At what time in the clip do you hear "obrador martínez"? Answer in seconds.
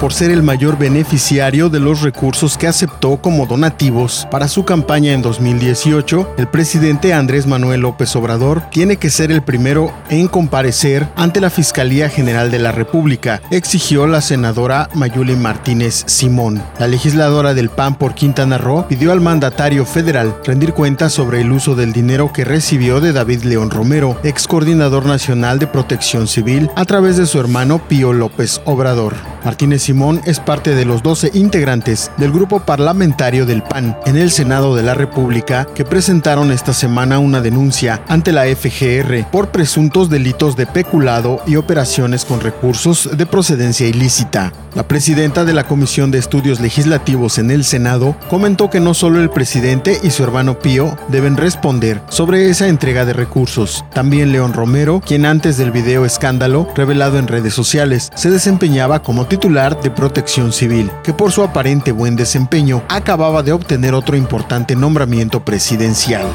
28.64-29.82